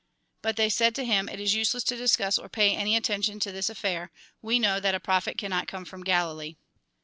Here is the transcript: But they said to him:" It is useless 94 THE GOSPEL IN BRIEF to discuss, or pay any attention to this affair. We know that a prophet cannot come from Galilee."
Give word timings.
But 0.41 0.55
they 0.55 0.67
said 0.69 0.95
to 0.95 1.05
him:" 1.05 1.29
It 1.29 1.39
is 1.39 1.53
useless 1.53 1.83
94 1.83 1.97
THE 1.97 2.01
GOSPEL 2.01 2.05
IN 2.05 2.15
BRIEF 2.15 2.31
to 2.31 2.39
discuss, 2.39 2.43
or 2.43 2.49
pay 2.49 2.75
any 2.75 2.95
attention 2.97 3.39
to 3.39 3.51
this 3.51 3.69
affair. 3.69 4.11
We 4.41 4.57
know 4.57 4.79
that 4.79 4.95
a 4.95 4.99
prophet 4.99 5.37
cannot 5.37 5.67
come 5.67 5.85
from 5.85 6.03
Galilee." 6.03 6.55